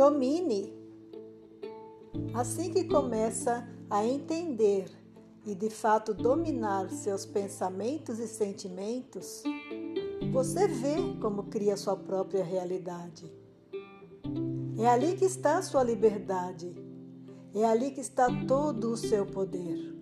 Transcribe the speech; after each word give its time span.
Domine. 0.00 0.72
Assim 2.32 2.70
que 2.70 2.84
começa 2.84 3.68
a 3.90 4.02
entender 4.02 4.86
e 5.44 5.54
de 5.54 5.68
fato 5.68 6.14
dominar 6.14 6.88
seus 6.88 7.26
pensamentos 7.26 8.18
e 8.18 8.26
sentimentos, 8.26 9.42
você 10.32 10.66
vê 10.66 10.96
como 11.20 11.50
cria 11.50 11.76
sua 11.76 11.98
própria 11.98 12.42
realidade. 12.42 13.30
É 14.78 14.88
ali 14.88 15.16
que 15.16 15.26
está 15.26 15.58
a 15.58 15.62
sua 15.62 15.82
liberdade. 15.82 16.74
É 17.54 17.66
ali 17.66 17.90
que 17.90 18.00
está 18.00 18.26
todo 18.46 18.92
o 18.92 18.96
seu 18.96 19.26
poder. 19.26 19.99